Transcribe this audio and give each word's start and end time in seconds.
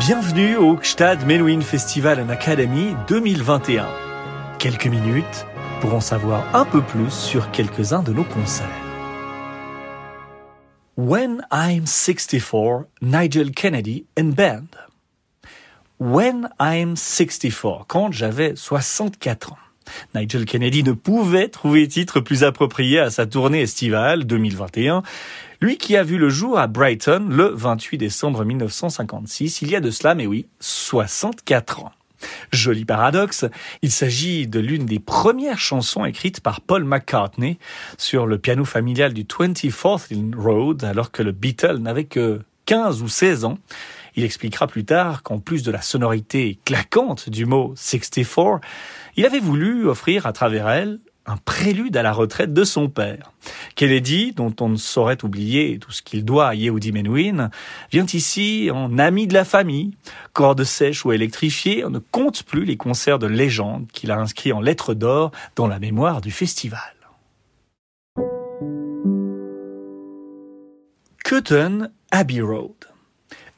Bienvenue 0.00 0.56
au 0.56 0.76
Gstad 0.76 1.24
Menuhin 1.24 1.60
Festival 1.60 2.18
and 2.18 2.28
Academy 2.28 2.96
2021. 3.06 3.86
Quelques 4.58 4.88
minutes 4.88 5.46
pour 5.80 5.94
en 5.94 6.00
savoir 6.00 6.44
un 6.52 6.64
peu 6.64 6.82
plus 6.82 7.12
sur 7.12 7.52
quelques-uns 7.52 8.02
de 8.02 8.12
nos 8.12 8.24
concerts. 8.24 8.66
When 10.96 11.46
I'm 11.52 11.86
64, 11.86 12.86
Nigel 13.02 13.52
Kennedy 13.52 14.06
and 14.18 14.32
Band. 14.34 14.66
When 16.00 16.48
I'm 16.58 16.96
64, 16.96 17.86
quand 17.86 18.10
j'avais 18.10 18.56
64 18.56 19.52
ans. 19.52 19.58
Nigel 20.14 20.44
Kennedy 20.44 20.82
ne 20.82 20.92
pouvait 20.92 21.48
trouver 21.48 21.86
titre 21.88 22.20
plus 22.20 22.44
approprié 22.44 22.98
à 22.98 23.10
sa 23.10 23.26
tournée 23.26 23.62
estivale 23.62 24.24
2021, 24.24 25.02
lui 25.60 25.78
qui 25.78 25.96
a 25.96 26.02
vu 26.02 26.18
le 26.18 26.28
jour 26.28 26.58
à 26.58 26.66
Brighton 26.66 27.26
le 27.28 27.48
28 27.48 27.98
décembre 27.98 28.44
1956, 28.44 29.62
il 29.62 29.70
y 29.70 29.76
a 29.76 29.80
de 29.80 29.90
cela, 29.90 30.14
mais 30.14 30.26
oui, 30.26 30.46
64 30.60 31.84
ans. 31.84 31.92
Joli 32.52 32.84
paradoxe, 32.84 33.44
il 33.82 33.90
s'agit 33.90 34.46
de 34.46 34.60
l'une 34.60 34.86
des 34.86 34.98
premières 34.98 35.58
chansons 35.58 36.04
écrites 36.04 36.40
par 36.40 36.60
Paul 36.60 36.84
McCartney 36.84 37.58
sur 37.98 38.26
le 38.26 38.38
piano 38.38 38.64
familial 38.64 39.12
du 39.12 39.24
24th 39.24 40.34
Road 40.34 40.84
alors 40.84 41.10
que 41.10 41.22
le 41.22 41.32
Beatle 41.32 41.78
n'avait 41.78 42.04
que 42.04 42.40
15 42.66 43.02
ou 43.02 43.08
16 43.08 43.44
ans. 43.44 43.58
Il 44.16 44.24
expliquera 44.24 44.66
plus 44.66 44.84
tard 44.84 45.22
qu'en 45.22 45.38
plus 45.38 45.62
de 45.62 45.70
la 45.70 45.82
sonorité 45.82 46.58
claquante 46.64 47.28
du 47.28 47.46
mot 47.46 47.74
64, 47.76 48.60
il 49.16 49.26
avait 49.26 49.40
voulu 49.40 49.88
offrir 49.88 50.26
à 50.26 50.32
travers 50.32 50.68
elle 50.68 51.00
un 51.26 51.36
prélude 51.38 51.96
à 51.96 52.02
la 52.02 52.12
retraite 52.12 52.52
de 52.52 52.64
son 52.64 52.88
père. 52.88 53.32
Kennedy, 53.76 54.32
dont 54.32 54.54
on 54.60 54.68
ne 54.68 54.76
saurait 54.76 55.24
oublier 55.24 55.78
tout 55.78 55.90
ce 55.90 56.02
qu'il 56.02 56.24
doit 56.24 56.48
à 56.48 56.54
Yehudi 56.54 56.92
Menuhin, 56.92 57.50
vient 57.90 58.06
ici 58.12 58.68
en 58.72 58.98
ami 58.98 59.26
de 59.26 59.34
la 59.34 59.44
famille. 59.44 59.92
Corde 60.32 60.64
sèche 60.64 61.04
ou 61.04 61.12
électrifiée, 61.12 61.84
on 61.84 61.90
ne 61.90 61.98
compte 61.98 62.42
plus 62.42 62.64
les 62.64 62.76
concerts 62.76 63.18
de 63.18 63.26
légende 63.26 63.86
qu'il 63.92 64.10
a 64.10 64.18
inscrits 64.18 64.52
en 64.52 64.60
lettres 64.60 64.94
d'or 64.94 65.32
dans 65.56 65.66
la 65.66 65.78
mémoire 65.78 66.20
du 66.20 66.30
festival. 66.30 66.80
Cutton 71.24 71.88
Abbey 72.10 72.42
Road. 72.42 72.93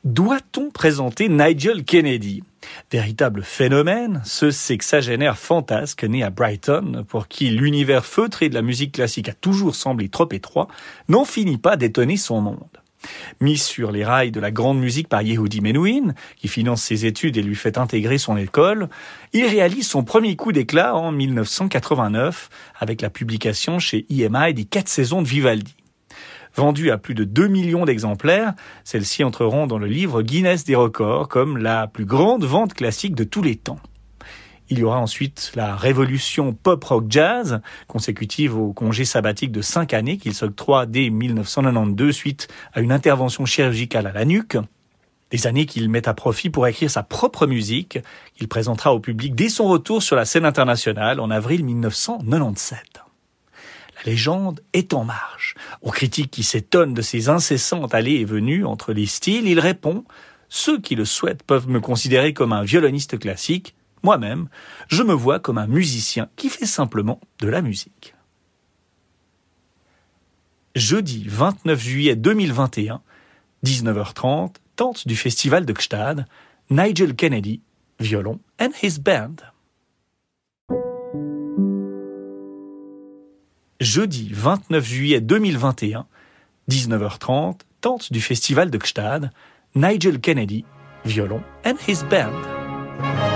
Doit-on 0.06 0.70
présenter 0.70 1.28
Nigel 1.28 1.82
Kennedy? 1.82 2.44
Véritable 2.92 3.42
phénomène, 3.42 4.22
ce 4.24 4.52
sexagénaire 4.52 5.36
fantasque 5.36 6.04
né 6.04 6.22
à 6.22 6.30
Brighton, 6.30 7.04
pour 7.08 7.26
qui 7.26 7.50
l'univers 7.50 8.06
feutré 8.06 8.48
de 8.48 8.54
la 8.54 8.62
musique 8.62 8.92
classique 8.92 9.28
a 9.28 9.32
toujours 9.32 9.74
semblé 9.74 10.08
trop 10.08 10.28
étroit, 10.30 10.68
n'en 11.08 11.24
finit 11.24 11.58
pas 11.58 11.76
d'étonner 11.76 12.16
son 12.16 12.40
monde. 12.40 12.80
Mis 13.40 13.58
sur 13.58 13.90
les 13.90 14.04
rails 14.04 14.30
de 14.30 14.38
la 14.38 14.52
grande 14.52 14.78
musique 14.78 15.08
par 15.08 15.22
Yehudi 15.22 15.60
Menuhin, 15.60 16.14
qui 16.36 16.46
finance 16.46 16.84
ses 16.84 17.04
études 17.04 17.36
et 17.36 17.42
lui 17.42 17.56
fait 17.56 17.76
intégrer 17.76 18.18
son 18.18 18.36
école, 18.36 18.88
il 19.32 19.46
réalise 19.46 19.88
son 19.88 20.04
premier 20.04 20.36
coup 20.36 20.52
d'éclat 20.52 20.94
en 20.94 21.10
1989 21.10 22.48
avec 22.78 23.02
la 23.02 23.10
publication 23.10 23.80
chez 23.80 24.06
EMI 24.08 24.54
des 24.54 24.66
quatre 24.66 24.88
saisons 24.88 25.20
de 25.20 25.26
Vivaldi. 25.26 25.74
Vendues 26.56 26.90
à 26.90 26.96
plus 26.96 27.14
de 27.14 27.24
2 27.24 27.48
millions 27.48 27.84
d'exemplaires, 27.84 28.54
celles-ci 28.82 29.22
entreront 29.24 29.66
dans 29.66 29.76
le 29.76 29.86
livre 29.86 30.22
Guinness 30.22 30.64
des 30.64 30.74
records 30.74 31.28
comme 31.28 31.58
la 31.58 31.86
plus 31.86 32.06
grande 32.06 32.44
vente 32.44 32.72
classique 32.72 33.14
de 33.14 33.24
tous 33.24 33.42
les 33.42 33.56
temps. 33.56 33.78
Il 34.70 34.78
y 34.78 34.82
aura 34.82 34.98
ensuite 34.98 35.52
la 35.54 35.76
révolution 35.76 36.54
pop-rock 36.54 37.04
jazz, 37.10 37.60
consécutive 37.88 38.56
au 38.56 38.72
congé 38.72 39.04
sabbatique 39.04 39.52
de 39.52 39.60
5 39.60 39.92
années 39.92 40.16
qu'il 40.16 40.32
s'octroie 40.32 40.86
dès 40.86 41.10
1992 41.10 42.14
suite 42.14 42.48
à 42.72 42.80
une 42.80 42.90
intervention 42.90 43.44
chirurgicale 43.44 44.06
à 44.06 44.12
la 44.12 44.24
nuque. 44.24 44.56
Des 45.30 45.46
années 45.46 45.66
qu'il 45.66 45.90
met 45.90 46.08
à 46.08 46.14
profit 46.14 46.48
pour 46.48 46.66
écrire 46.66 46.90
sa 46.90 47.02
propre 47.02 47.46
musique, 47.46 47.98
qu'il 48.34 48.48
présentera 48.48 48.94
au 48.94 49.00
public 49.00 49.34
dès 49.34 49.50
son 49.50 49.66
retour 49.66 50.02
sur 50.02 50.16
la 50.16 50.24
scène 50.24 50.46
internationale 50.46 51.20
en 51.20 51.30
avril 51.30 51.64
1997. 51.64 52.95
La 53.96 54.12
légende 54.12 54.60
est 54.72 54.92
en 54.94 55.04
marche. 55.04 55.54
Aux 55.80 55.90
critiques 55.90 56.30
qui 56.30 56.42
s'étonnent 56.42 56.94
de 56.94 57.02
ses 57.02 57.28
incessantes 57.28 57.94
allées 57.94 58.16
et 58.16 58.24
venues 58.24 58.64
entre 58.64 58.92
les 58.92 59.06
styles, 59.06 59.48
il 59.48 59.60
répond 59.60 60.04
Ceux 60.48 60.80
qui 60.80 60.94
le 60.94 61.04
souhaitent 61.04 61.42
peuvent 61.42 61.68
me 61.68 61.80
considérer 61.80 62.32
comme 62.34 62.52
un 62.52 62.62
violoniste 62.62 63.18
classique. 63.18 63.74
Moi-même, 64.02 64.48
je 64.88 65.02
me 65.02 65.14
vois 65.14 65.40
comme 65.40 65.58
un 65.58 65.66
musicien 65.66 66.28
qui 66.36 66.48
fait 66.48 66.66
simplement 66.66 67.20
de 67.40 67.48
la 67.48 67.62
musique. 67.62 68.14
Jeudi 70.74 71.24
29 71.26 71.80
juillet 71.80 72.16
2021, 72.16 73.00
19h30, 73.64 74.56
tente 74.76 75.08
du 75.08 75.16
festival 75.16 75.64
de 75.64 75.72
Gstad, 75.72 76.26
Nigel 76.68 77.14
Kennedy, 77.14 77.62
violon 77.98 78.40
and 78.60 78.72
his 78.82 78.98
band. 78.98 79.36
Jeudi 83.80 84.30
29 84.32 84.84
juillet 84.84 85.20
2021, 85.20 86.06
19h30, 86.68 87.56
tente 87.80 88.12
du 88.12 88.20
festival 88.20 88.70
de 88.70 88.78
Gstad, 88.78 89.30
Nigel 89.74 90.20
Kennedy, 90.20 90.64
violon 91.04 91.42
and 91.64 91.76
his 91.86 92.04
band. 92.04 93.35